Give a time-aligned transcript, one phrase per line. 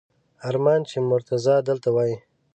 [0.47, 2.13] ارمان چې مرتضی دلته وای!